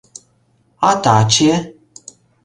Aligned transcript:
А 0.89 0.91
таче? 1.03 1.51